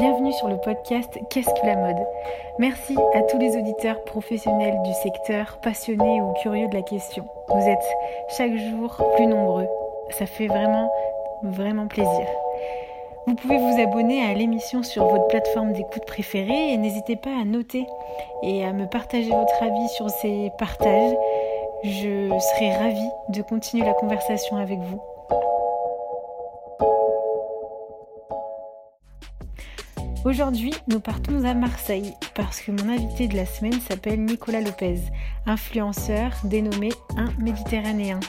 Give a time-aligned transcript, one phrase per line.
[0.00, 2.06] bienvenue sur le podcast Qu'est-ce que la mode?
[2.58, 7.26] Merci à tous les auditeurs professionnels du secteur, passionnés ou curieux de la question.
[7.48, 7.86] Vous êtes
[8.34, 9.66] chaque jour plus nombreux.
[10.08, 10.90] Ça fait vraiment,
[11.42, 12.26] vraiment plaisir.
[13.26, 17.44] Vous pouvez vous abonner à l'émission sur votre plateforme d'écoute préférée et n'hésitez pas à
[17.44, 17.86] noter
[18.42, 21.12] et à me partager votre avis sur ces partages.
[21.84, 25.09] Je serai ravie de continuer la conversation avec vous.
[30.30, 35.00] Aujourd'hui, nous partons à Marseille parce que mon invité de la semaine s'appelle Nicolas Lopez,
[35.44, 38.20] influenceur dénommé un Méditerranéen.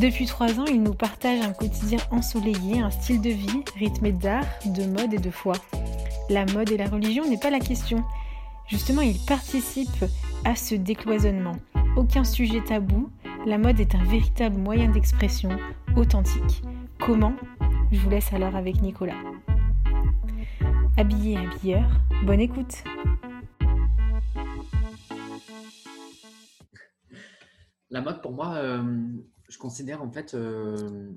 [0.00, 4.46] Depuis trois ans, il nous partage un quotidien ensoleillé, un style de vie rythmé d'art,
[4.64, 5.54] de mode et de foi.
[6.28, 8.02] La mode et la religion n'est pas la question.
[8.66, 10.04] Justement, il participe
[10.44, 11.54] à ce décloisonnement.
[11.96, 13.10] Aucun sujet tabou,
[13.46, 15.50] la mode est un véritable moyen d'expression
[15.94, 16.64] authentique.
[16.98, 17.34] Comment?
[17.92, 19.14] Je vous laisse alors avec Nicolas
[20.96, 21.88] habillé habilleur.
[22.24, 22.82] Bonne écoute.
[27.90, 28.82] La mode, pour moi, euh,
[29.48, 31.10] je considère en fait euh,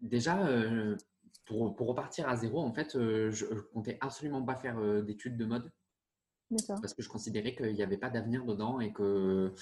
[0.00, 0.96] déjà euh,
[1.46, 5.70] pour, repartir à zéro, en fait, je, ne comptais absolument pas faire d'études de mode.
[6.66, 9.52] Parce que je considérais qu'il n'y avait pas d'avenir dedans et que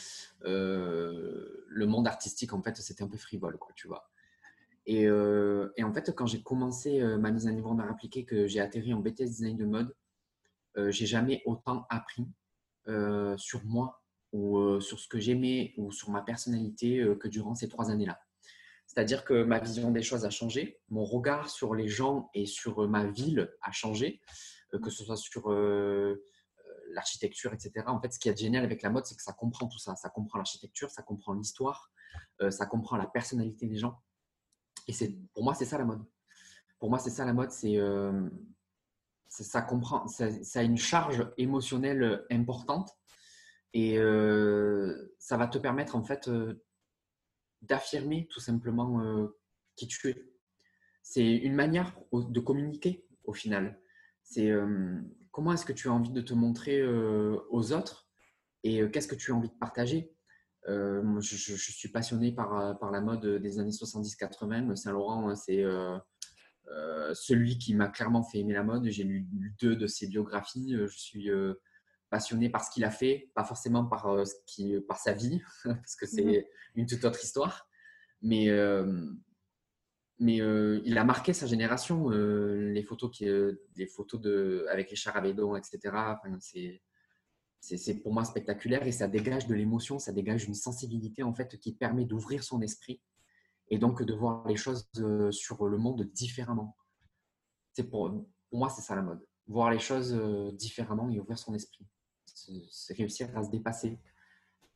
[0.42, 4.08] le monde artistique, en fait, c'était un peu frivole, quoi, tu vois.
[4.88, 8.60] Euh, et, en fait, quand j'ai commencé euh, ma mise en art appliqué, que j'ai
[8.60, 9.94] atterri en BTS design de mode,
[10.76, 12.26] euh, j'ai jamais autant appris
[13.36, 17.90] sur moi ou sur ce que j'aimais ou sur ma personnalité que durant ces trois
[17.90, 18.20] années-là.
[18.86, 22.88] C'est-à-dire que ma vision des choses a changé, mon regard sur les gens et sur
[22.88, 24.20] ma ville a changé,
[24.70, 25.50] que ce soit sur
[26.90, 27.72] l'architecture, etc.
[27.88, 29.96] En fait, ce qui est génial avec la mode, c'est que ça comprend tout ça.
[29.96, 31.90] Ça comprend l'architecture, ça comprend l'histoire,
[32.50, 34.00] ça comprend la personnalité des gens.
[34.88, 36.04] Et c'est, pour moi, c'est ça la mode.
[36.78, 37.50] Pour moi, c'est ça la mode.
[37.50, 38.28] C'est, euh,
[39.28, 42.96] ça, comprend, ça, a une charge émotionnelle importante
[43.72, 46.62] et euh, ça va te permettre en fait euh,
[47.62, 49.28] d'affirmer tout simplement
[49.74, 50.32] qui tu es.
[51.02, 53.80] C'est une manière de communiquer au final.
[54.22, 54.50] C'est
[55.30, 58.08] comment est-ce que tu as envie de te montrer aux autres
[58.62, 60.15] et qu'est-ce que tu as envie de partager?
[60.68, 64.74] Euh, je, suis passionné par, euh, par la mode des années 70-80.
[64.74, 65.98] Saint-Laurent, hein, c'est euh,
[67.14, 68.88] celui qui m'a clairement fait aimer la mode.
[68.88, 69.28] J'ai lu,
[69.60, 70.74] deux de ses biographies.
[70.76, 71.30] Je suis
[72.10, 75.96] passionné par ce qu'il a fait, pas forcément par, ce qui, par sa vie, parce
[75.96, 76.42] que c'est mhm.
[76.74, 77.68] une toute autre histoire.
[78.22, 78.48] Mais,
[80.18, 82.08] mais il a marqué sa génération.
[82.08, 83.26] les photos, qui,
[83.76, 85.78] les photos de, avec Richard Avedon, etc.
[85.92, 86.82] Enfin, c'est
[87.60, 91.58] c'est pour moi spectaculaire et ça dégage de l'émotion, ça dégage une sensibilité en fait
[91.58, 93.00] qui permet d'ouvrir son esprit
[93.68, 96.76] et donc de voir les choses euh, sur le monde différemment.
[97.72, 98.10] C'est pour,
[98.50, 101.86] pour moi c'est ça la mode, voir les choses euh, différemment et ouvrir son esprit.
[102.90, 103.98] Réussir à se dépasser,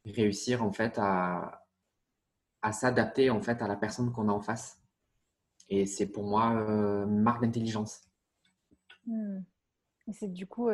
[0.04, 1.66] réussir en fait à,
[2.62, 4.82] à s'adapter en fait à la personne qu'on a en face.
[5.68, 8.00] Et c'est pour moi euh, une marque d'intelligence.
[9.06, 9.40] Hmm.
[10.12, 10.68] C'est du coup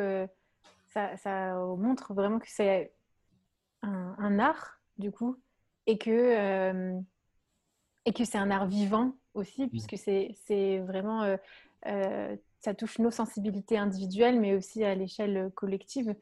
[0.89, 2.93] ça, montre vraiment que c'est
[3.81, 5.37] un, art, du coup,
[5.85, 6.99] et que, euh,
[8.05, 9.69] et que c'est un art vivant aussi, mmh.
[9.69, 11.23] puisque c'est vraiment.
[11.23, 11.37] Euh,
[11.85, 16.15] euh, ça touche nos sensibilités individuelles, mais aussi à l'échelle collective.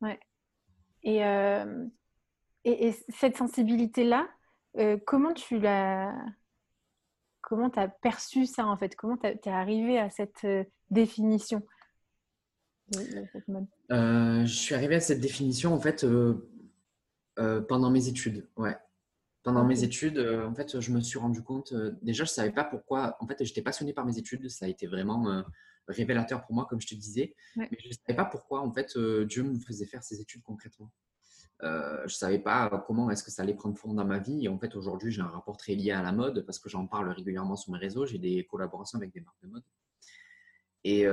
[0.00, 0.18] Ouais.
[1.04, 1.20] Et,
[2.64, 4.28] et, cette sensibilité-là,
[5.06, 6.12] comment tu l'as.
[7.40, 8.96] Comment tu as perçu ça en fait?
[8.96, 10.44] Comment tu es arrivé à cette
[10.90, 11.62] définition?
[12.94, 16.48] Euh, je suis arrivé à cette définition en fait euh,
[17.38, 18.46] euh, pendant mes études.
[18.56, 18.76] Ouais.
[19.42, 21.72] Pendant mes études, en fait, je me suis rendu compte.
[22.02, 23.16] déjà, je savais pas pourquoi.
[23.20, 24.50] En fait, j'étais passionné par mes études.
[24.50, 25.44] Ça a été vraiment
[25.86, 27.32] révélateur pour moi, comme je te disais.
[27.54, 30.90] Mais je ne savais pas pourquoi en fait Dieu me faisait faire ces études concrètement.
[31.60, 34.46] je ne savais pas comment est-ce que ça allait prendre forme dans ma vie.
[34.46, 36.88] Et en fait, aujourd'hui, j'ai un rapport très lié à la mode parce que j'en
[36.88, 38.04] parle régulièrement sur mes réseaux.
[38.04, 39.64] J'ai des collaborations avec des marques de mode.
[40.82, 41.06] Et,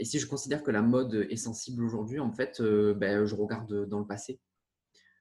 [0.00, 3.34] et si je considère que la mode est sensible aujourd'hui, en fait, euh, ben, je
[3.34, 4.40] regarde dans le passé.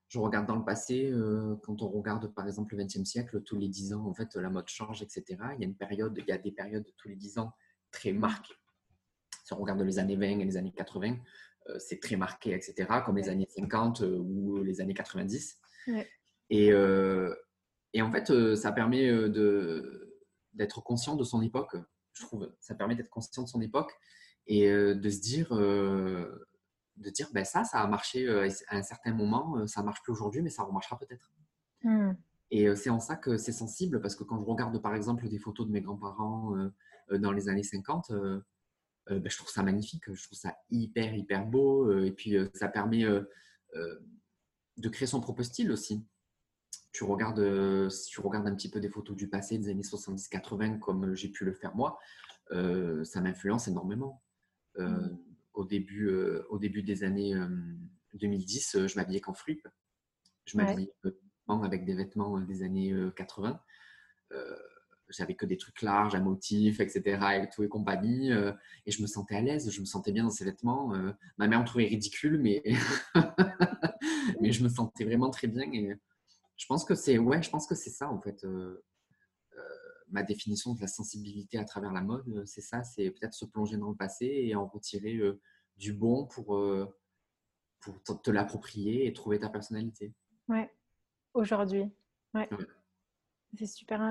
[0.08, 3.58] Je regarde dans le passé, euh, quand on regarde par exemple le XXe siècle, tous
[3.58, 5.26] les 10 ans, en fait, la mode change, etc.
[5.56, 7.52] Il y a une période, il y a des périodes tous les 10 ans
[7.92, 8.56] très marquées.
[9.44, 11.18] Si on regarde les années 20 et les années 80,
[11.68, 12.88] euh, c'est très marqué, etc.
[13.06, 15.60] Comme les années 50 ou les années 90.
[16.52, 16.68] Et,
[17.94, 19.30] et, en fait, ça permet
[20.54, 21.76] d'être conscient de son époque,
[22.14, 22.50] je trouve.
[22.62, 23.92] Ça permet d'être conscient de son époque
[24.50, 26.48] et euh, de se dire, euh,
[26.98, 30.02] de dire ben ça, ça a marché euh, à un certain moment, ça ne marche
[30.02, 31.32] plus aujourd'hui, mais ça remarchera peut-être.
[31.84, 32.12] Mmh.
[32.52, 35.38] Et c'est en ça que c'est sensible, parce que quand je regarde par exemple des
[35.38, 36.56] photos de mes grands-parents
[37.12, 41.92] dans les années 50, ben, je trouve ça magnifique, je trouve ça hyper, hyper beau.
[42.02, 43.06] et puis, ça permet
[43.76, 46.04] de créer son propre style aussi.
[46.92, 50.80] Tu regardes, si tu regardes un petit peu des photos du passé, des années 70-80,
[50.80, 52.00] comme j'ai pu le faire moi,
[52.50, 54.24] ça m'influence énormément.
[54.80, 55.18] Mmh.
[55.54, 56.10] au, début,
[56.50, 57.36] au début des années
[58.14, 59.68] 2010, je m'habillais qu'en fripe.
[60.46, 60.92] Je m'habillais
[61.48, 63.60] avec des vêtements des années 80
[65.10, 67.42] j'avais que des trucs larges à motifs, etc.
[67.44, 68.32] et tout et compagnie.
[68.32, 68.52] Euh,
[68.86, 70.94] et je me sentais à l'aise, je me sentais bien dans ces vêtements.
[70.94, 72.64] Euh, ma mère me trouvait ridicule, mais,
[74.42, 75.64] mais je me sentais vraiment très bien.
[75.74, 75.94] Et
[76.58, 78.46] je pense que c'est ouais, je pense que c'est ça en fait.
[80.10, 83.46] Euh, ma définition de la sensibilité à travers la mode, c'est ça, c'est peut-être se
[83.46, 85.20] plonger dans le passé et en retirer
[85.78, 86.60] du bon pour,
[87.82, 90.14] pour te, l'approprier et trouver ta personnalité.
[90.48, 90.72] Ouais,
[91.34, 91.84] aujourd'hui.
[92.34, 92.48] Ouais.
[92.52, 92.66] ouais.
[93.58, 94.02] C'est super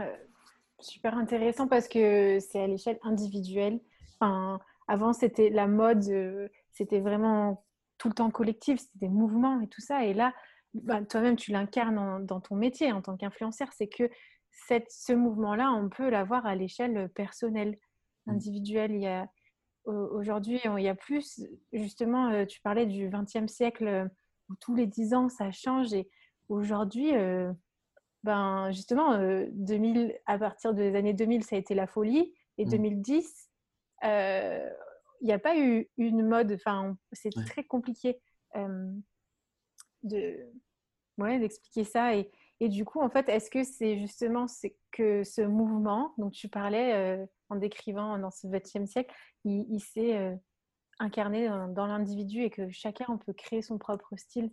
[0.80, 3.80] super intéressant parce que c'est à l'échelle individuelle.
[4.20, 7.64] Enfin, avant, c'était la mode, euh, c'était vraiment
[7.98, 10.04] tout le temps collectif, c'était des mouvements et tout ça.
[10.04, 10.34] Et là,
[10.74, 13.68] bah, toi-même, tu l'incarnes dans ton métier en tant qu'influenceur.
[13.72, 14.08] C'est que
[14.50, 17.78] cette, ce mouvement-là, on peut l'avoir à l'échelle personnelle,
[18.26, 18.30] mmh.
[18.30, 18.92] individuelle.
[18.92, 19.28] Il y a,
[19.84, 21.42] aujourd'hui, il y a plus,
[21.72, 24.06] justement, euh, tu parlais du XXe siècle euh,
[24.48, 25.92] où tous les dix ans, ça change.
[25.92, 26.08] Et
[26.48, 27.12] aujourd'hui,
[28.24, 29.18] ben justement,
[29.52, 32.34] 2000, euh, à partir des années 2000, ça a été la folie.
[32.56, 33.24] Et 2010,
[34.02, 34.06] mmh.
[34.06, 34.70] euh,
[35.20, 38.18] il n'y a pas eu une mode, enfin, c'est très compliqué
[40.02, 40.52] de,
[41.18, 42.16] ouais, d'expliquer ça.
[42.16, 42.30] Et,
[42.60, 44.46] et, du coup, en fait, est-ce que c'est justement
[44.93, 49.14] que ce mouvement dont tu parlais euh, en décrivant dans ce 20e siècle,
[49.44, 50.38] il, s'est
[50.99, 54.50] incarné dans l'individu et que chacun on peut créer son propre style?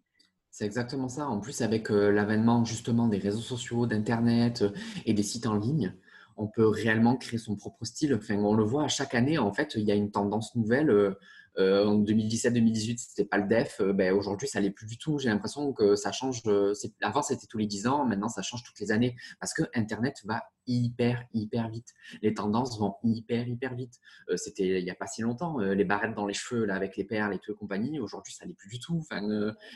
[0.57, 1.27] C'est exactement ça.
[1.27, 4.69] En plus, avec euh, l'avènement justement des réseaux sociaux, d'Internet euh,
[5.05, 5.93] et des sites en ligne,
[6.37, 8.15] on peut réellement créer son propre style.
[8.15, 11.17] Enfin, on le voit à chaque année, en fait, il y a une tendance nouvelle.
[11.57, 13.79] Euh, en 2017-2018, c'était pas le def.
[13.79, 15.19] Euh, ben, Aujourd'hui, ça l'est plus du tout.
[15.19, 16.41] J'ai l'impression que ça change.
[16.47, 18.05] Euh, avant, c'était tous les 10 ans.
[18.05, 21.93] Maintenant, ça change toutes les années parce que Internet va hyper, hyper vite.
[22.21, 23.99] Les tendances vont hyper, hyper vite.
[24.35, 25.59] c'était il n'y a pas si longtemps.
[25.59, 27.99] les barrettes dans les cheveux là, avec les perles et tout et compagnie.
[27.99, 28.97] Aujourd'hui, ça l'est plus du tout.
[28.99, 29.21] Enfin,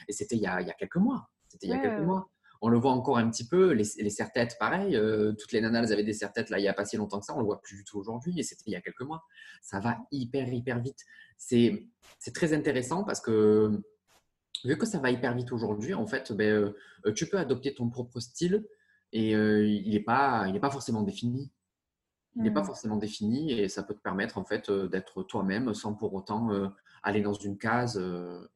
[0.07, 1.29] et c'était il, y a quelques mois.
[1.47, 2.29] C'était il y a quelques mois
[2.61, 3.71] on le voit encore un petit peu.
[3.71, 4.99] Les, les serre-têtes, pareil.
[5.39, 7.25] toutes les nanas, elles avaient des serre-têtes là, il n'y a pas si longtemps que
[7.25, 7.35] ça.
[7.35, 8.37] On le voit plus du tout aujourd'hui.
[8.37, 9.23] Et c'était il y a quelques mois.
[9.61, 11.05] Ça va hyper, hyper vite
[11.39, 13.81] c'est très intéressant parce que
[14.65, 16.73] vu que ça va hyper vite aujourd'hui, en fait, ben,
[17.05, 18.67] euh, tu peux adopter ton propre style
[19.13, 21.51] et euh, il n'est pas, il pas forcément défini.
[22.35, 22.65] Il n'est pas mmh.
[22.65, 26.49] forcément défini et ça peut te permettre en fait euh, d'être toi-même sans pour autant
[27.01, 28.01] aller dans une case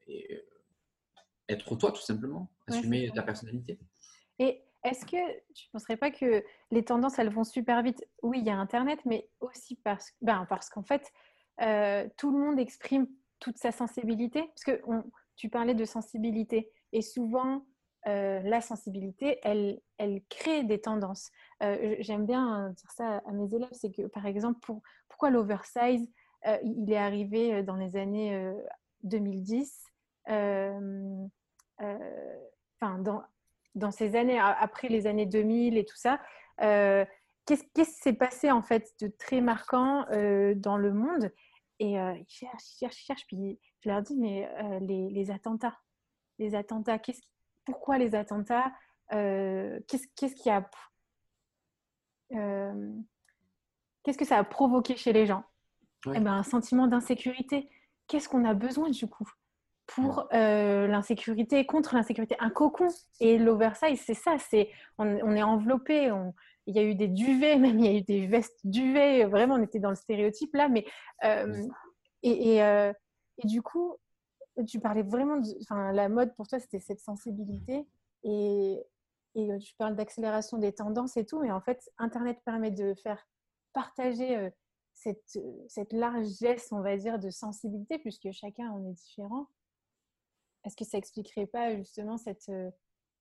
[0.07, 0.45] et
[1.49, 3.79] être toi tout simplement, assumer ta personnalité.
[4.39, 8.05] Et est-ce que tu ne penserais pas que les tendances elles vont super vite?
[8.21, 11.11] Oui, il y a Internet, mais aussi parce, ben, parce qu'en fait,
[11.61, 13.07] euh, tout le monde exprime
[13.39, 14.43] toute sa sensibilité.
[14.43, 14.81] Parce que
[15.35, 16.69] tu parlais de sensibilité.
[16.91, 17.65] Et souvent,
[18.07, 21.31] euh, la sensibilité, elle, elle crée des tendances.
[21.61, 26.05] Euh, j'aime bien dire ça à mes élèves, c'est que par exemple, pour, pourquoi l'oversize,
[26.61, 28.53] il est arrivé dans les années
[29.03, 29.85] 2010,
[30.27, 31.29] enfin
[32.99, 33.23] dans,
[33.75, 36.19] dans ces années, après les années 2000 et tout ça,
[37.45, 41.31] qu'est-ce qui s'est passé en fait de très marquant euh, dans le monde?
[41.79, 43.27] Et euh, ils cherchent, ils cherchent, ils cherchent.
[43.27, 45.77] Puis je leur dis, mais euh, les, les, attentats,
[46.39, 47.21] les attentats, qu'est-ce
[47.65, 48.71] pourquoi les attentats
[49.09, 50.69] Qu'est-ce qu'est-ce qui a
[54.03, 55.43] Qu'est-ce que ça a provoqué chez les gens?
[56.07, 57.69] Eh ben, Un sentiment d'insécurité.
[58.07, 59.29] Qu'est-ce qu'on a besoin du coup?
[59.95, 62.87] Pour l'insécurité, contre l'insécurité, un cocon.
[63.19, 66.33] Et l'oversize, c'est ça, c'est on, on, est enveloppé, on,
[66.65, 69.55] il y a eu des duvets, même il y a eu des vestes duvets, vraiment
[69.55, 70.85] on était dans le stéréotype là, mais
[71.23, 71.67] euh,
[72.21, 72.93] et, euh,
[73.37, 73.97] et, du coup,
[74.67, 77.85] tu parlais vraiment, de, enfin la mode pour toi c'était cette sensibilité
[78.23, 78.81] et,
[79.35, 83.27] et tu parles d'accélération des tendances et tout, mais en fait Internet permet de faire
[83.73, 84.49] partager euh,
[84.93, 89.47] cette, cette largesse, on va dire, de sensibilité, puisque chacun en est différent.
[90.63, 92.51] Est-ce que ça expliquerait pas justement cette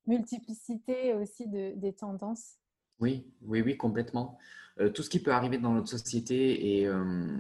[0.07, 2.59] multiplicité aussi de, des tendances?
[3.01, 4.39] Oui, oui, oui, complètement.
[4.81, 7.39] Euh, tout ce qui peut arriver dans notre société est, euh,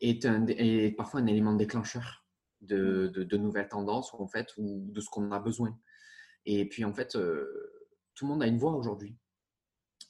[0.00, 2.24] est, parfois un élément déclencheur
[2.62, 5.78] de, de, nouvelles tendances en fait, ou de ce qu'on a besoin.
[6.44, 9.16] Et puis en fait, euh, tout le monde a une voix aujourd'hui.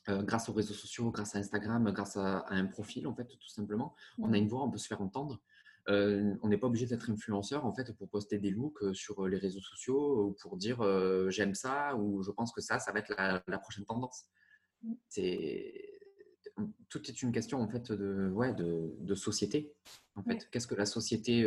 [0.08, 3.94] grâce aux réseaux sociaux, grâce à Instagram, grâce à, un profil, en fait, tout simplement.
[4.18, 5.40] On a une voix, on peut se faire entendre.
[5.88, 9.60] On n'est pas obligé d'être influenceur en fait pour poster des looks sur les réseaux
[9.60, 10.82] sociaux ou pour dire
[11.30, 13.14] j'aime ça ou je pense que ça, ça va être
[13.46, 14.26] la prochaine tendance.
[15.08, 15.92] C'est
[16.88, 19.74] tout est une question en fait de, ouais, de, de société.
[20.14, 21.46] En fait, qu'est-ce que la société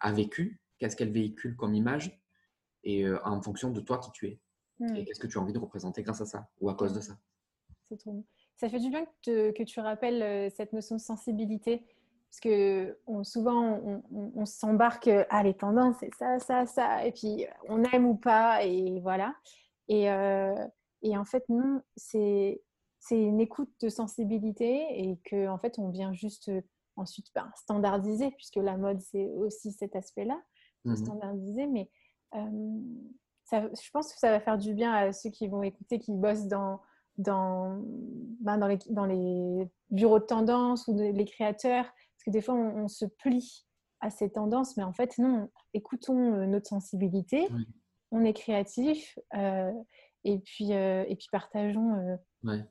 [0.00, 2.20] a vécu, qu'est-ce qu'elle véhicule comme image,
[2.84, 4.40] et en fonction de toi qui tu es.
[4.80, 5.04] Et mmh.
[5.04, 7.18] qu'est-ce que tu as envie de représenter grâce à ça ou à cause de ça.
[7.88, 8.24] C'est trop
[8.56, 11.84] Ça fait du bien que, que tu rappelles cette notion de sensibilité
[12.30, 13.80] parce que souvent,
[14.12, 18.64] on, s'embarque à les tendances, c'est ça, ça, ça, et puis on aime ou pas,
[18.64, 19.34] et voilà.
[19.88, 20.54] Et, euh,
[21.02, 22.60] et en fait, non, c'est
[23.10, 26.50] une écoute de sensibilité et que en fait, on vient juste
[26.96, 30.38] ensuite ben, standardiser, puisque la mode, c'est aussi cet aspect-là,
[30.84, 31.66] mmh standardiser.
[31.66, 31.90] Mais
[32.34, 32.80] euh,
[33.44, 36.12] ça, je pense que ça va faire du bien à ceux qui vont écouter, qui
[36.12, 36.80] bossent dans,
[37.16, 37.80] dans,
[38.40, 41.86] ben, dans, les, dans les bureaux de tendance ou les créateurs
[42.28, 43.66] que des fois, on, se plie
[44.00, 47.48] à ces tendances, mais en fait, non, écoutons euh, notre sensibilité,
[48.10, 49.72] on est créatif, euh,
[50.24, 52.18] et, puis, euh, et puis partageons.
[52.44, 52.64] ouais.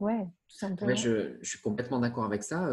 [0.00, 0.94] ouais, tout simplement.
[0.94, 2.68] je, je, suis complètement d'accord avec ça.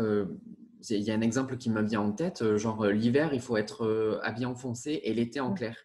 [0.90, 4.20] Il y a un exemple qui me vient en tête, genre l'hiver, il faut être
[4.24, 5.78] habillé en foncé et l'été en clair.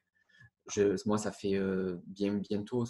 [0.70, 1.58] Je, moi, ça fait
[2.06, 2.84] bien, bientôt,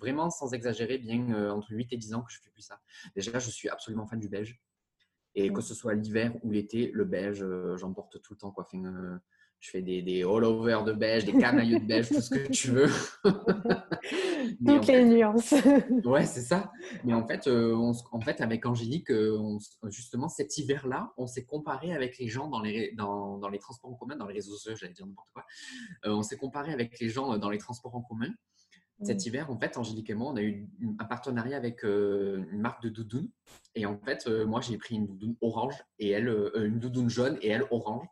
[0.00, 2.80] vraiment sans exagérer, bien entre 8 et 10 ans que je fais plus ça.
[3.14, 4.60] Déjà, je suis absolument fan du beige.
[5.38, 8.50] Et que ce soit l'hiver ou l'été, le beige, euh, j'en porte tout le temps.
[8.50, 8.66] Quoi.
[8.66, 9.18] Enfin, euh,
[9.60, 12.70] je fais des, des all-over de beige, des camailleux de beige, tout ce que tu
[12.70, 12.90] veux.
[14.66, 15.54] Toutes les nuances.
[16.04, 16.72] ouais, c'est ça.
[17.04, 19.12] Mais en fait, euh, en fait avec Angélique,
[19.84, 23.90] justement, cet hiver-là, on s'est comparé avec les gens dans les, dans, dans les transports
[23.90, 25.44] en commun, dans les réseaux sociaux, j'allais dire n'importe quoi.
[26.04, 28.32] on s'est comparé avec les gens dans les transports en commun.
[29.02, 29.28] Cet mmh.
[29.28, 32.82] hiver, en fait, Angélique et moi, on a eu un partenariat avec euh, une marque
[32.82, 33.28] de doudoune.
[33.74, 37.10] Et en fait, euh, moi, j'ai pris une doudoune orange et elle, euh, une doudoune
[37.10, 38.06] jaune et elle orange.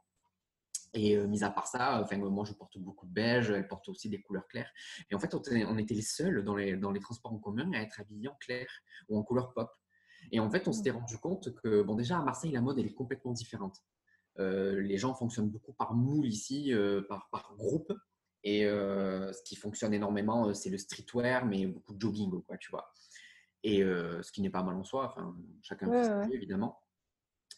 [0.96, 4.08] Et mis à part ça, enfin, moi, je porte beaucoup de beige, elle porte aussi
[4.08, 4.70] des couleurs claires.
[5.10, 7.78] Et en fait, on était les seuls dans les, dans les transports en commun à
[7.78, 8.68] être habillés en clair
[9.08, 9.68] ou en couleur pop.
[10.30, 10.96] Et en fait, on s'était mmh.
[10.96, 13.82] rendu compte que, bon, déjà, à Marseille, la mode, elle est complètement différente.
[14.38, 16.72] les gens fonctionnent beaucoup par moule ici,
[17.08, 17.92] par, par groupe.
[18.44, 22.58] Et euh, ce qui fonctionne énormément, euh, c'est le streetwear, mais beaucoup de jogging, quoi,
[22.58, 22.92] tu vois.
[23.62, 26.82] Et euh, ce qui n'est pas mal en soi, enfin, chacun fait évidemment.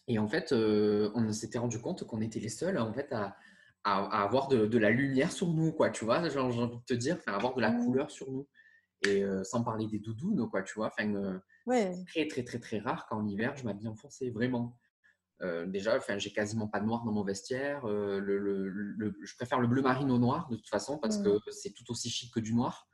[0.06, 3.36] Et en fait, on s'était rendu compte qu'on était les seuls en fait, à,
[3.82, 6.28] à, avoir de, la lumière sur nous, quoi, tu vois.
[6.28, 8.46] J'ai envie de te dire, enfin, avoir de la couleur sur nous.
[9.04, 10.92] Et sans parler des doudounes, quoi, tu vois.
[10.96, 14.78] Enfin, c'est très, très, très, très rare qu'en hiver, je m'habille en foncé, vraiment.
[15.42, 17.84] Euh, déjà, enfin, j'ai quasiment pas de noir dans mon vestiaire.
[17.84, 21.52] Euh, le, je préfère le bleu marine au noir de toute façon parce que mmh.
[21.52, 22.88] c'est tout aussi chic que du noir.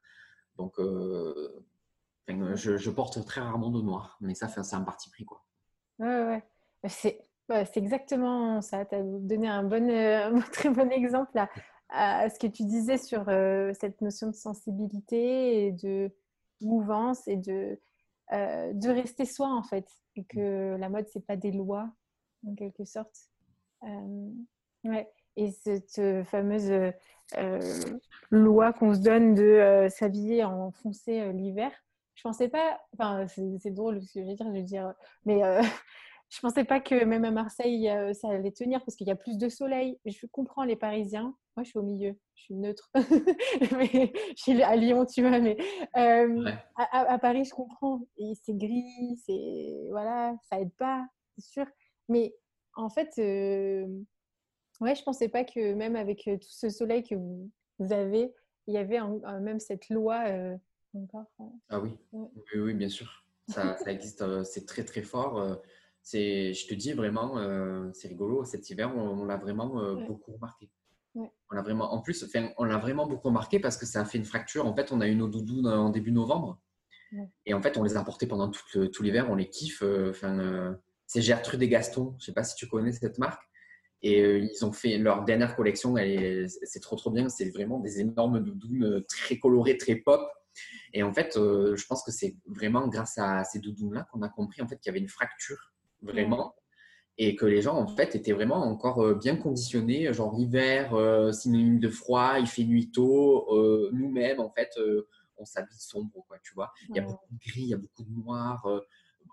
[0.56, 1.64] Donc, euh,
[2.26, 5.24] je, porte très rarement de noir, mais ça, c'est un parti pris.
[5.24, 5.44] Quoi.
[5.98, 6.42] Ouais, ouais.
[6.88, 8.84] C'est, c'est exactement ça.
[8.84, 11.48] Tu as donné un, bon, un très bon exemple à,
[11.90, 13.24] à, ce que tu disais sur
[13.78, 16.10] cette notion de sensibilité et de
[16.60, 17.78] mouvance et de,
[18.32, 19.86] de rester soi en fait.
[20.16, 21.90] Et que la mode, c'est pas des lois,
[22.46, 23.32] en quelque sorte.
[23.84, 24.30] Euh,
[24.84, 25.08] ouais.
[25.36, 26.70] Et cette euh, fameuse
[27.36, 27.60] euh,
[28.30, 31.72] loi qu'on se donne de s'habiller en foncé l'hiver,
[32.14, 34.92] je pensais pas, enfin c'est drôle ce que je vais dire, je veux dire,
[35.24, 35.40] mais
[36.28, 39.38] je pensais pas que même à Marseille ça allait tenir parce qu'il y a plus
[39.38, 39.98] de soleil.
[40.04, 42.90] Je comprends les Parisiens, moi je suis au milieu, je suis neutre,
[43.72, 45.56] mais je suis à Lyon, tu vois, mais
[45.94, 46.26] à,
[46.90, 51.06] à, Paris je comprends, et c'est gris, c'est voilà, ça aide pas,
[51.38, 51.66] c'est sûr.
[52.08, 52.34] Mais
[52.74, 53.86] en fait, euh,
[54.80, 58.32] ouais, je pensais pas que même avec euh, tout ce soleil que vous, avez,
[58.66, 60.24] il y avait euh, même cette loi
[60.94, 61.26] encore.
[61.68, 61.90] Ah oui.
[62.12, 63.24] oui, oui, bien sûr.
[63.48, 65.58] Ça, existe, c'est très très fort.
[66.02, 67.36] C'est, je te dis vraiment,
[67.92, 68.44] c'est rigolo.
[68.44, 70.70] Cet hiver, on, l'a vraiment beaucoup remarqué.
[71.14, 72.24] On l'a vraiment, en plus,
[72.56, 74.66] on l'a vraiment beaucoup remarqué parce que ça a fait une fracture.
[74.66, 76.60] En fait, on a eu nos doudous en début novembre.
[77.44, 79.28] Et en fait, on les a portés pendant tout, l'hiver.
[79.28, 79.82] On les kiffe.
[79.82, 80.78] Enfin,
[81.12, 82.14] c'est Gertrude et Gaston.
[82.18, 83.42] Je ne sais pas si tu connais cette marque.
[84.02, 85.94] Et euh, ils ont fait leur dernière collection.
[86.64, 87.28] C'est trop, trop bien.
[87.28, 90.22] C'est vraiment des énormes doudounes euh, très colorées, très pop.
[90.94, 94.30] Et en fait, euh, je pense que c'est vraiment grâce à ces doudounes-là qu'on a
[94.30, 96.54] compris en fait, qu'il y avait une fracture, vraiment.
[97.18, 100.14] Et que les gens, en fait, étaient vraiment encore bien conditionnés.
[100.14, 100.96] Genre, hiver,
[101.34, 103.46] synonyme de froid, il fait nuit tôt.
[103.92, 104.70] Nous-mêmes, en fait,
[105.36, 106.72] on s'habille sombre, quoi, tu vois.
[106.88, 108.66] Il y a beaucoup de gris, il y a beaucoup de noir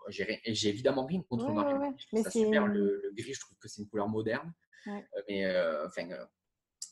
[0.09, 1.93] j'ai évidemment rien contre le noir.
[2.29, 2.67] super.
[2.67, 4.53] Le, gris, je trouve que c'est une couleur moderne.
[4.87, 6.25] Euh, mais euh, enfin, euh,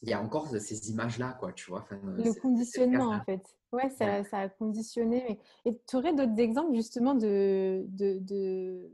[0.01, 1.87] il y a encore ces images-là, quoi, tu vois.
[1.91, 3.41] le conditionnement, en fait.
[3.71, 5.39] Ouais, ça, ça a conditionné.
[5.65, 8.91] Et tu aurais d'autres exemples, justement, de, de, de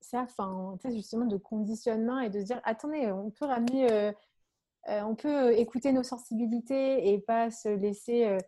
[0.00, 4.12] ça, enfin, justement, de conditionnement et de se dire, attendez, on peut ramener,
[4.86, 8.38] on peut écouter nos sensibilités et pas se laisser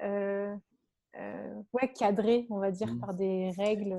[0.00, 3.00] ouais, cadrer, on va dire, mmh.
[3.00, 3.96] par des règles.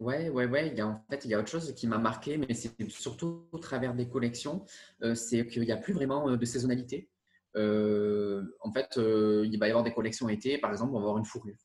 [0.00, 0.68] Ouais, ouais, ouais.
[0.68, 2.74] Il y a, en fait, il y a autre chose qui m'a marqué, mais c'est
[2.90, 4.64] surtout au travers des collections,
[5.02, 7.10] euh, c'est qu'il n'y a plus vraiment euh, de saisonnalité.
[7.56, 11.18] Euh, en fait, il va y avoir des collections été, par exemple, on va avoir
[11.18, 11.56] une fourrure.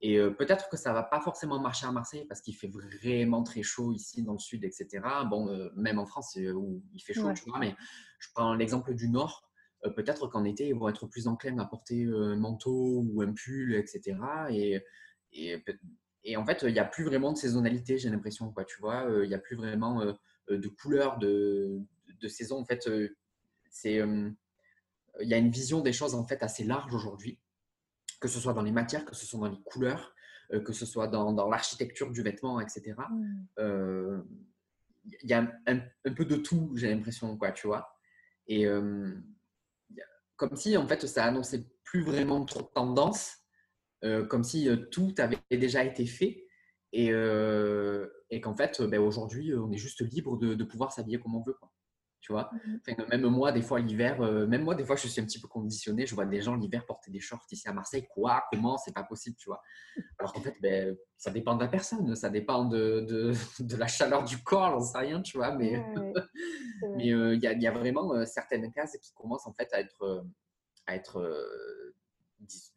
[0.00, 3.62] Et peut-être que ça va pas forcément marcher à Marseille parce qu'il fait vraiment très
[3.62, 5.00] chaud ici dans le sud, etc.
[5.30, 7.74] Bon, même en France où il fait chaud, tu vois, mais
[8.18, 9.48] je prends l'exemple du Nord.
[9.96, 13.74] peut-être qu'en été, ils vont être plus enclins à porter un manteau ou un pull,
[13.76, 14.16] etc.
[14.50, 14.82] Et,
[15.32, 15.64] et
[16.24, 19.06] et en fait, il n'y a plus vraiment de saisonnalité, j'ai l'impression, quoi, tu vois.
[19.22, 20.02] Il n'y a plus vraiment
[20.48, 21.78] de couleur de,
[22.20, 22.58] de, saison.
[22.58, 22.88] En fait,
[23.68, 27.38] c'est, il y a une vision des choses en fait assez large aujourd'hui,
[28.20, 30.14] que ce soit dans les matières, que ce soit dans les couleurs,
[30.64, 32.94] que ce soit dans, dans l'architecture du vêtement, etc.
[33.58, 34.22] Mmh.
[35.22, 37.98] Il y a un, un, peu de tout, j'ai l'impression, quoi, tu vois.
[38.46, 38.66] Et
[40.36, 43.43] comme si en fait, ça annonçait plus vraiment trop de tendance
[44.04, 46.46] euh, comme si euh, tout avait déjà été fait
[46.92, 51.18] et, euh, et qu'en fait, ben, aujourd'hui, on est juste libre de, de pouvoir s'habiller
[51.18, 51.54] comme on veut.
[51.54, 51.72] Quoi.
[52.20, 52.50] Tu vois?
[52.52, 55.48] Mmh Même moi, des fois, l'hiver, même moi, des fois, je suis un petit peu
[55.48, 56.06] conditionné.
[56.06, 58.06] Je vois des gens l'hiver porter des shorts ici à Marseille.
[58.08, 58.44] Quoi?
[58.52, 58.76] Comment?
[58.78, 59.60] C'est pas possible, tu vois
[60.18, 62.14] Alors qu'en fait, ben, ça dépend de la personne.
[62.14, 65.54] Ça dépend de, de, de la chaleur du corps, j'en sais rien, tu vois.
[65.54, 65.82] Mais
[66.96, 70.24] mais il y, a, y, a vraiment certaines cases qui commencent en fait à être,
[70.86, 71.20] à être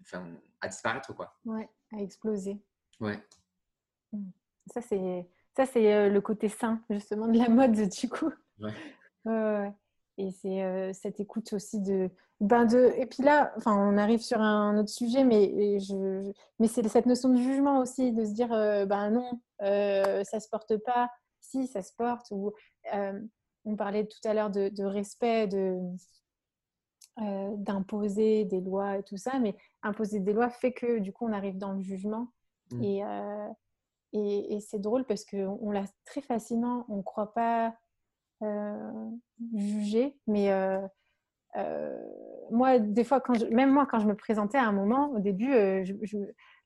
[0.01, 0.25] enfin,
[0.61, 1.13] à disparaître.
[1.15, 1.33] Quoi.
[1.45, 2.61] Ouais, à exploser.
[2.99, 3.19] Ouais.
[4.11, 4.29] Mmh.
[4.73, 8.31] Ça, c'est, ça, c'est euh, le côté sain, justement, de la mode, du coup.
[8.59, 8.73] Ouais.
[9.25, 9.73] ouais.
[10.17, 12.09] Et c'est euh, cette écoute aussi de,
[12.39, 12.91] ben de.
[12.97, 17.05] Et puis là, enfin, on arrive sur un autre sujet, mais, je, mais c'est cette
[17.05, 21.09] notion de jugement aussi, de se dire, euh, ben non, ça se porte pas.
[21.39, 22.27] Si, ça se porte.
[22.31, 22.51] Ou,
[23.65, 25.77] on parlait tout à l'heure de, de respect, de,
[27.21, 31.27] euh, d'imposer des lois et tout ça, mais imposer des lois fait que du coup
[31.27, 32.27] on arrive dans le jugement.
[32.71, 32.83] Mmh.
[32.83, 33.49] Euh,
[34.13, 37.75] et, et, c'est drôle parce qu'on on l'a très facilement, on ne croit pas
[38.43, 39.09] euh,
[39.55, 40.51] juger, mais
[42.51, 45.51] moi, des fois, quand même moi, quand je me présentais à un moment, au début,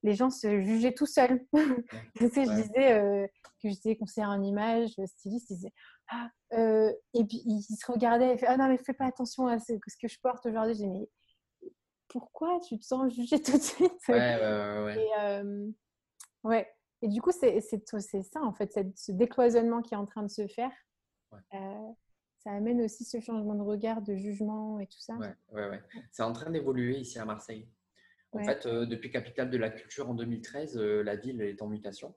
[0.04, 1.46] les gens se jugeaient tout seuls.
[2.16, 3.30] je disais
[3.62, 5.74] que j'étais conseillère en image, styliste, ils disaient
[6.12, 9.48] ah, euh, et puis il, se regardait, il fait Ah non, mais fais pas attention
[9.48, 10.76] à ce, que je porte aujourd'hui.
[10.76, 11.10] J'ai dit Mais
[12.10, 13.94] pourquoi tu te sens jugée tout de suite?
[14.10, 15.06] Ouais, ouais, ouais.
[15.06, 15.72] Et, euh,
[16.44, 16.68] ouais.
[17.02, 20.48] et du coup, c'est ça en fait, ce décloisonnement qui est en train de se
[20.48, 20.72] faire.
[21.54, 21.92] Euh,
[22.40, 25.14] ça amène aussi ce changement de regard, de jugement et tout ça.
[25.16, 25.82] Ouais, ouais, ouais.
[26.12, 27.70] C'est en train d'évoluer ici à Marseille.
[28.34, 32.15] En fait, depuis Capitale de la Culture en 2013, la ville est en mutation.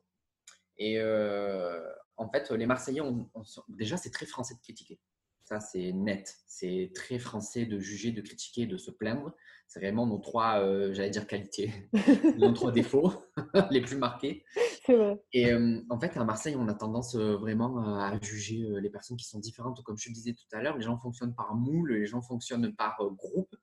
[0.78, 3.28] Et en fait, les Marseillais, ont,
[3.68, 5.00] déjà, c'est très français de critiquer.
[5.44, 6.34] Ça, c'est net.
[6.46, 9.34] C'est très français de juger, de critiquer, de se plaindre.
[9.66, 11.70] C'est vraiment nos trois, euh, j'allais dire, qualités,
[12.38, 13.12] nos trois défauts
[13.70, 14.44] les plus marqués.
[14.88, 15.22] Vrai.
[15.32, 19.16] Et euh, en fait, à Marseille, on a tendance euh, vraiment à juger les personnes
[19.16, 19.82] qui sont différentes.
[19.82, 22.74] Comme je te disais tout à l'heure, les gens fonctionnent par moule, les gens fonctionnent
[22.74, 23.54] par groupe.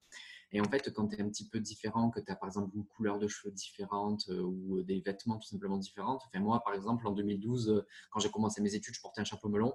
[0.53, 2.75] Et en fait, quand tu es un petit peu différent, que tu as par exemple
[2.75, 6.15] une couleur de cheveux différente euh, ou euh, des vêtements tout simplement différents.
[6.15, 9.25] Enfin, moi, par exemple, en 2012, euh, quand j'ai commencé mes études, je portais un
[9.25, 9.73] chapeau melon.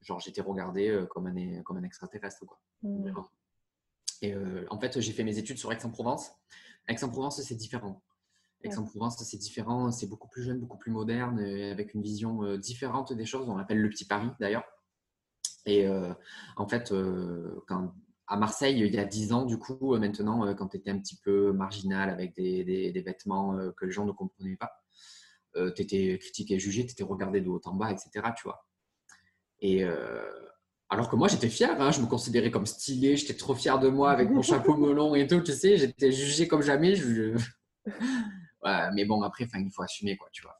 [0.00, 2.46] genre, j'étais regardé comme un, comme un extraterrestre.
[2.46, 2.58] Quoi.
[2.82, 3.12] Mmh.
[4.22, 4.34] Et
[4.70, 6.32] en fait, j'ai fait mes études sur Aix-en-Provence.
[6.88, 8.02] Aix-en-Provence, c'est différent.
[8.62, 13.26] Aix-en-Provence, c'est différent, c'est beaucoup plus jeune, beaucoup plus moderne, avec une vision différente des
[13.26, 13.48] choses.
[13.48, 14.64] On l'appelle le petit Paris d'ailleurs.
[15.66, 15.86] Et
[16.56, 16.94] en fait,
[17.66, 17.92] quand,
[18.28, 20.90] à Marseille, il y a 10 ans, du coup, euh, maintenant, euh, quand tu étais
[20.90, 24.72] un petit peu marginal avec des, des, vêtements euh, que les gens ne comprenaient pas,
[25.74, 28.10] tu étais critiqué, jugé, tu étais regardé de haut en bas, etc.
[28.36, 28.66] Tu vois.
[29.60, 29.84] Et
[30.90, 33.88] alors que moi, j'étais fier, hein, je me considérais comme stylé, j'étais trop fier de
[33.88, 36.94] moi avec mon chapeau melon et tout, tu sais, j'étais jugé comme jamais.
[36.94, 37.38] Je...
[38.94, 40.58] mais bon, après, il faut assumer, quoi, tu vois.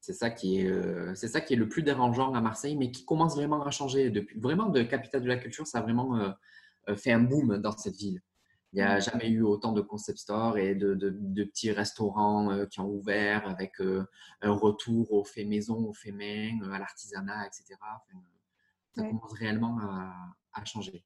[0.00, 3.04] C'est ça, qui est, c'est ça qui est le plus dérangeant à Marseille, mais qui
[3.04, 4.10] commence vraiment à changer.
[4.10, 6.34] Depuis, vraiment, de capitale de la culture, ça a vraiment
[6.96, 8.22] fait un boom dans cette ville.
[8.72, 9.00] Il n'y a mmh.
[9.02, 13.74] jamais eu autant de concept stores et de, de, petits restaurants qui ont ouvert avec
[13.80, 17.78] un retour au fait maison, au fait main, à l'artisanat, etc.
[18.96, 20.14] ça commence réellement à,
[20.54, 21.04] à changer.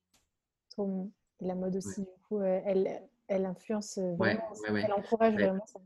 [1.40, 5.80] Et la mode aussi, du coup, elle, elle influence vraiment, elle encourage vraiment ça.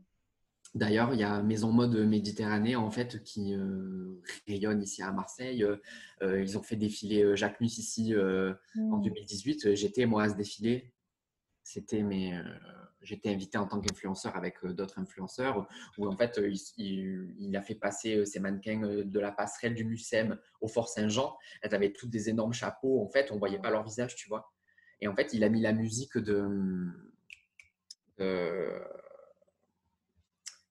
[0.75, 5.63] D'ailleurs, il y a Maison Mode Méditerranée en fait qui euh, rayonne ici à Marseille.
[5.63, 8.13] Euh, ils ont fait défiler euh, Jacques Mus ici
[8.77, 9.65] en 2018.
[9.65, 9.75] Mmh.
[9.75, 10.93] J'étais moi à ce défilé.
[11.63, 12.33] C'était mais
[13.01, 15.67] j'étais invité en tant qu'influenceur avec d'autres influenceurs
[15.99, 16.39] où en fait
[16.77, 21.37] il, a fait passer ces mannequins de la passerelle du Mucem au Fort Saint-Jean.
[21.61, 23.03] Elles avaient toutes des énormes chapeaux.
[23.03, 24.51] En fait, on voyait pas leur visage, tu vois.
[24.99, 26.89] Et en fait, il a mis la musique de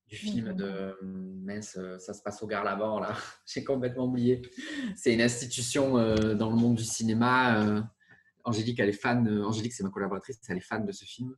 [0.09, 3.15] du film de mince, ça se passe au Gare là-bas, là.
[3.45, 4.41] J'ai complètement oublié.
[4.95, 5.93] C'est une institution
[6.35, 7.85] dans le monde du cinéma.
[8.43, 9.27] Angélique, elle est fan.
[9.43, 11.35] Angélique, c'est ma collaboratrice, elle est fan de ce film.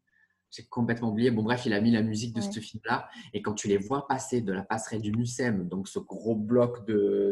[0.52, 1.32] J'ai complètement oublié.
[1.32, 3.10] Bon, bref, il a mis la musique de ce film-là.
[3.34, 6.86] Et quand tu les vois passer de la passerelle du Mucem, donc ce gros bloc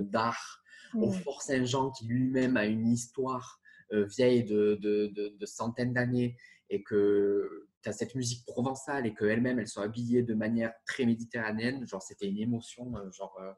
[0.09, 0.61] d'art,
[0.95, 6.35] au Fort Saint-Jean, qui lui-même a une histoire vieille de, de, de centaines d'années,
[6.69, 11.05] et que tu as cette musique provençale et qu'elle-même, elle soit habillée de manière très
[11.05, 11.87] méditerranéenne.
[11.87, 12.95] Genre, c'était une émotion.
[12.97, 13.53] Euh, genre, euh,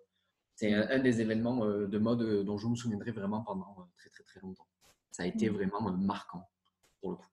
[0.55, 4.23] c'est un, des événements euh, de mode dont je me souviendrai vraiment pendant très, très,
[4.23, 4.67] très longtemps.
[5.11, 5.53] Ça a été mm.
[5.53, 6.47] vraiment marquant
[6.99, 7.27] pour le coup.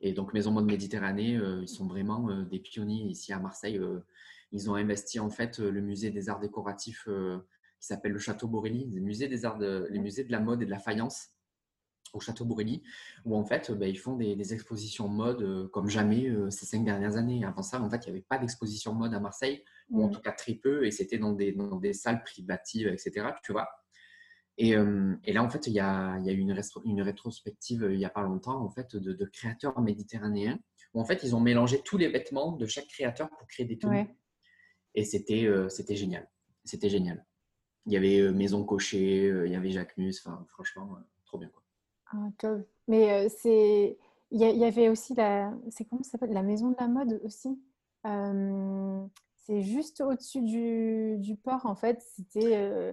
[0.00, 3.80] Et donc, Maison Mode Méditerranée, ils sont vraiment des pionniers ici à Marseille.
[4.52, 7.08] ils ont investi en fait le musée des arts décoratifs
[7.80, 10.60] qui s'appelle le Château Borelli, le musée des arts de, les musées de la mode
[10.60, 11.30] et de la faïence
[12.16, 12.82] au Château Bourrelly,
[13.24, 16.84] où en fait, bah, ils font des, expositions mode euh, comme jamais euh, ces cinq
[16.84, 17.44] dernières années.
[17.44, 20.12] Avant ça, en fait, il n'y avait pas d'exposition mode à Marseille, ou en mmh.
[20.12, 23.28] tout cas très peu, et c'était dans des, dans des salles privatives, etc.
[23.42, 23.68] Tu vois.
[24.58, 27.86] Et, euh, et, là, en fait, il y a, y a eu une, une, rétrospective
[27.90, 30.58] il n'y a pas longtemps, en fait, de, créateurs méditerranéens,
[30.94, 33.78] où en fait, ils ont mélangé tous les vêtements de chaque créateur pour créer des
[33.78, 34.06] tenues.
[34.94, 36.26] Et c'était c'était génial.
[36.64, 37.26] C'était génial.
[37.84, 41.50] Il y avait Maison Cocher, il y avait Jacques Mus, enfin, franchement, trop bien.
[41.50, 41.62] Quoi.
[42.12, 42.28] Ah,
[42.88, 43.98] Mais euh, c'est,
[44.30, 47.60] il y, avait aussi la, c'est comment ça s'appelle, la maison de la mode aussi.
[48.06, 52.02] Euh, c'est juste au-dessus du, du, port en fait.
[52.14, 52.92] C'était euh,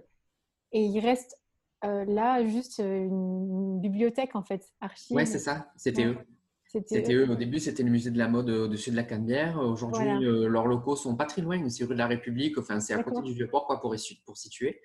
[0.71, 1.37] et il reste
[1.83, 5.17] là juste une, bibliothèque en fait, archive.
[5.17, 5.71] Ouais, c'est ça.
[5.75, 6.17] C'était eux.
[6.65, 7.29] C'était eux.
[7.29, 9.59] Au début, c'était le musée de la mode au-dessus de la Canebière.
[9.59, 12.57] Aujourd'hui, leurs locaux sont pas très loin, c'est rue de la République.
[12.57, 13.95] Enfin, c'est à côté du Vieux-Port, quoi, pour,
[14.25, 14.81] pour situer.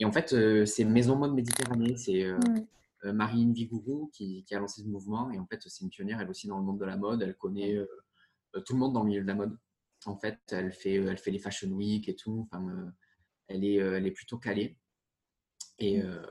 [0.00, 0.34] Et en fait,
[0.66, 1.96] c'est Maison Mode Méditerranée.
[1.96, 2.66] C'est mmh.
[3.04, 5.30] Marine Vigourou qui, a lancé ce mouvement.
[5.30, 7.22] Et en fait, c'est une pionnière, elle aussi, dans le monde de la mode.
[7.22, 7.86] Elle connaît euh,
[8.56, 9.56] euh, tout le monde dans le milieu de la mode.
[10.06, 12.48] En fait, elle fait, elle fait les Fashion Week et tout.
[12.50, 12.92] Enfin,
[13.48, 14.78] elle, est, elle est plutôt calée.
[15.78, 16.22] Et, mm.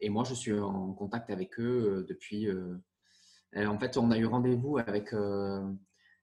[0.00, 2.48] et, moi, je suis en contact avec eux depuis.
[3.56, 5.12] en fait, on a eu rendez-vous avec,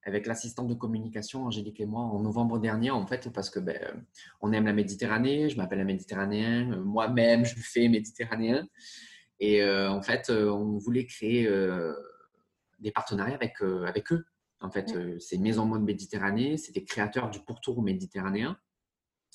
[0.04, 4.06] avec l'assistante de communication, Angélique et moi, en novembre dernier, en fait, parce que ben,
[4.42, 5.50] on aime la Méditerranée.
[5.50, 6.78] Je m'appelle un Méditerranéen.
[6.84, 8.68] Moi-même, je fais méditerranéen.
[9.42, 11.96] Et euh, en fait, euh, on voulait créer euh,
[12.78, 14.26] des partenariats avec, avec eux.
[14.60, 18.60] En fait, c'est Maison Mode Méditerranée, c'est des créateurs du pourtour méditerranéen.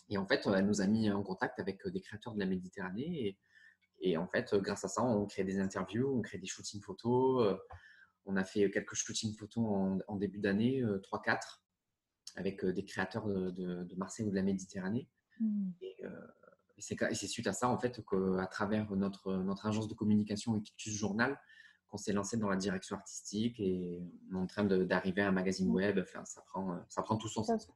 [0.09, 3.37] Et en fait, elle nous a mis en contact avec des créateurs de la Méditerranée.
[4.01, 6.81] Et, et en fait, grâce à ça, on crée des interviews, on crée des shootings
[6.81, 7.59] photos.
[8.25, 11.41] On a fait quelques shootings photos en, début d'année, 3-4,
[12.37, 13.51] avec des créateurs de,
[13.83, 15.09] de, Marseille ou de la Méditerranée.
[15.41, 15.71] Mmh.
[15.81, 16.07] Et, et
[16.79, 21.39] c'est suite à ça, en fait, qu'à travers notre, notre agence de communication Ictus Journal,
[21.89, 25.33] qu'on s'est lancé dans la direction artistique et on est en train d'arriver à un
[25.33, 25.99] magazine web.
[26.01, 27.69] Enfin, ça, prend, ça prend tout son sens.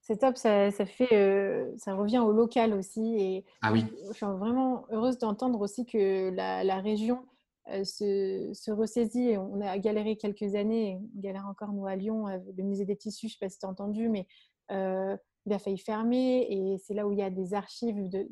[0.00, 3.16] C'est top, ça, ça fait, euh, ça revient au local aussi.
[3.18, 3.86] Et ah oui.
[4.08, 7.24] Je suis vraiment heureuse d'entendre aussi que la, la région
[7.70, 9.38] euh, se, se, ressaisit.
[9.38, 13.28] On a galéré quelques années, on galère encore nous à Lyon, le musée des tissus,
[13.28, 14.26] je ne sais pas si tu as entendu, mais
[14.70, 18.28] euh, il a failli fermer et c'est là où il y a des archives de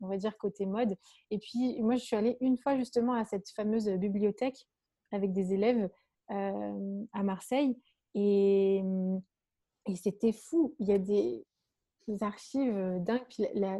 [0.00, 0.94] on va dire, côté mode.
[1.32, 4.68] Et puis, moi, je suis allée une fois justement à cette fameuse bibliothèque
[5.10, 5.90] avec des élèves
[6.30, 7.76] euh, à Marseille
[8.14, 8.80] et,
[9.86, 10.76] et c'était fou.
[10.78, 11.44] Il y a des,
[12.20, 13.26] archives dingues.
[13.28, 13.76] Puis la,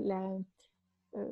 [1.16, 1.26] euh,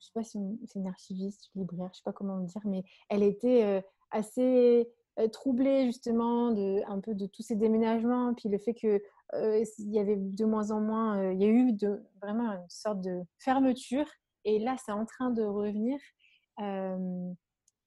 [0.00, 3.22] je sais pas si c'est une archiviste, libraire, je sais pas comment dire, mais elle
[3.22, 4.88] était euh, assez
[5.32, 9.02] troublée justement de un peu de tous ces déménagements, puis le fait que
[9.34, 12.52] euh, il y avait de moins en moins, euh, il y a eu de, vraiment
[12.52, 14.06] une sorte de fermeture.
[14.44, 15.98] Et là, c'est en train de revenir,
[16.60, 17.32] euh,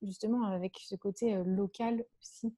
[0.04, 2.56] justement avec ce côté local aussi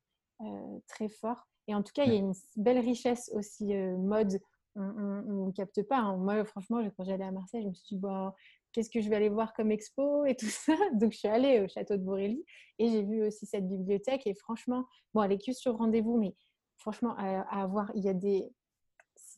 [0.87, 1.47] très fort.
[1.67, 4.41] Et en tout cas, il y a une belle richesse aussi mode.
[4.75, 5.99] On ne capte pas.
[5.99, 6.17] Hein.
[6.17, 8.33] Moi, franchement, quand j'allais à Marseille, je me suis dit, bon,
[8.73, 10.73] qu'est-ce que je vais aller voir comme expo et tout ça.
[10.93, 12.43] Donc, je suis allée au château de Borelli
[12.79, 14.27] et j'ai vu aussi cette bibliothèque.
[14.27, 16.35] Et franchement, bon, elle est que sur rendez-vous, mais
[16.77, 18.51] franchement, à, à voir, il y a des,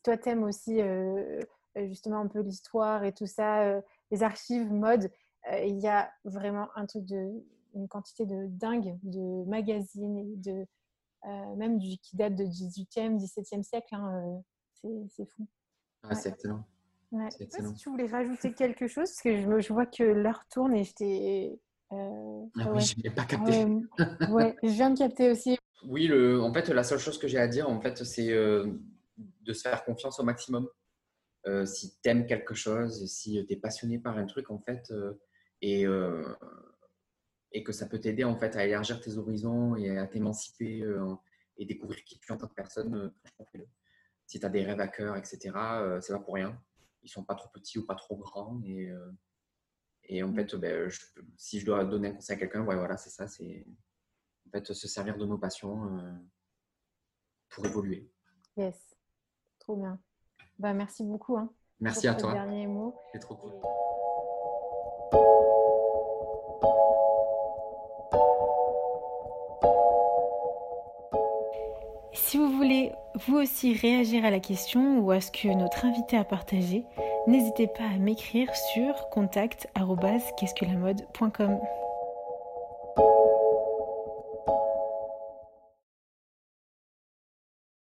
[0.06, 1.40] toi t'aimes aussi euh,
[1.78, 5.12] euh, justement un peu l'histoire et tout ça, euh, les archives, mode,
[5.64, 7.44] il y a vraiment un truc de
[7.76, 10.66] une quantité de dingue de magazines de
[11.56, 13.94] même du, qui date de 18e, 17e siècle.
[13.94, 14.42] Hein,
[15.10, 15.48] c'est fou.
[16.02, 16.64] Ah, C'est excellent.
[17.12, 17.30] Ouais.
[17.32, 20.84] Si tu voulais rajouter quelque chose, parce que je, je vois que l'heure tourne et
[20.84, 21.60] je t'ai.
[21.92, 21.96] ah
[22.74, 23.66] oui, je n'ai pas capté.
[24.30, 25.58] ouais, je viens de capter aussi.
[25.88, 29.54] Oui, le, en fait, la seule chose que j'ai à dire, en fait, c'est de
[29.54, 30.68] se faire confiance au maximum.
[31.48, 34.90] Euh, si tu aimes quelque chose, si tu es passionné par un truc, en fait,
[34.90, 35.14] euh,
[35.62, 36.26] et, euh,
[37.52, 40.84] et que ça peut t'aider en fait à élargir tes horizons et à t'émanciper
[41.58, 43.68] et découvrir qui tu es en tant que personne, franchement, fais-le.
[44.26, 46.60] si tu as des rêves à cœur, etc., euh, c'est pas pour rien.
[47.06, 48.60] Ils sont pas trop petits ou pas trop grands.
[48.66, 49.12] Et, euh,
[50.04, 50.90] et en fait, ben,
[51.38, 53.66] si je dois donner un conseil à quelqu'un, ouais, voilà, c'est ça, c'est
[54.48, 56.14] en fait se servir de nos passions euh,
[57.50, 58.12] pour évoluer.
[58.58, 58.96] Yes,
[59.60, 60.00] trop bien.
[60.58, 61.38] Bah, merci beaucoup.
[61.38, 62.34] Hein, merci à toi.
[62.34, 63.00] Dernier mot.
[63.14, 63.54] C'est trop cool.
[72.66, 72.94] Voulez
[73.28, 76.84] vous aussi réagir à la question ou à ce que notre invité a partagé,
[77.28, 79.68] n'hésitez pas à m'écrire sur contact